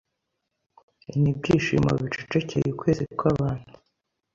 Nibyishimo 1.19 1.89
bicecekeye 2.03 2.67
ukwezi 2.71 3.03
kwabantu 3.19 3.71